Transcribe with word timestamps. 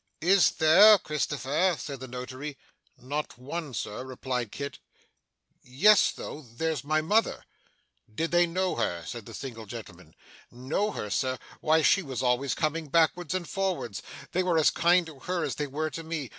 'IS 0.19 0.53
there, 0.53 0.97
Christopher?' 0.97 1.75
said 1.77 1.99
the 1.99 2.07
Notary. 2.07 2.57
'Not 2.97 3.37
one, 3.37 3.71
Sir,' 3.75 4.03
replied 4.03 4.51
Kit. 4.51 4.79
'Yes, 5.61 6.09
though 6.11 6.41
there's 6.41 6.83
my 6.83 7.01
mother.' 7.01 7.45
'Did 8.11 8.31
they 8.31 8.47
know 8.47 8.73
her?' 8.77 9.05
said 9.05 9.27
the 9.27 9.35
single 9.35 9.67
gentleman. 9.67 10.15
'Know 10.49 10.89
her, 10.93 11.11
Sir! 11.11 11.37
why, 11.59 11.83
she 11.83 12.01
was 12.01 12.23
always 12.23 12.55
coming 12.55 12.87
backwards 12.87 13.35
and 13.35 13.47
forwards. 13.47 14.01
They 14.31 14.41
were 14.41 14.57
as 14.57 14.71
kind 14.71 15.05
to 15.05 15.19
her 15.19 15.43
as 15.43 15.57
they 15.57 15.67
were 15.67 15.91
to 15.91 16.01
me. 16.01 16.29